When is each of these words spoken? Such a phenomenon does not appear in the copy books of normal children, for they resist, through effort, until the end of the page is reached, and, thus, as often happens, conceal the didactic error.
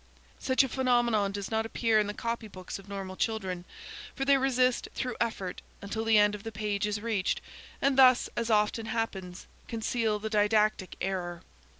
Such 0.39 0.63
a 0.63 0.67
phenomenon 0.67 1.31
does 1.31 1.51
not 1.51 1.63
appear 1.63 1.99
in 1.99 2.07
the 2.07 2.15
copy 2.15 2.47
books 2.47 2.79
of 2.79 2.89
normal 2.89 3.15
children, 3.15 3.65
for 4.15 4.25
they 4.25 4.35
resist, 4.35 4.87
through 4.95 5.15
effort, 5.21 5.61
until 5.79 6.03
the 6.03 6.17
end 6.17 6.33
of 6.33 6.41
the 6.41 6.51
page 6.51 6.87
is 6.87 7.01
reached, 7.01 7.39
and, 7.83 7.99
thus, 7.99 8.27
as 8.35 8.49
often 8.49 8.87
happens, 8.87 9.45
conceal 9.67 10.17
the 10.17 10.27
didactic 10.27 10.95
error. 11.01 11.43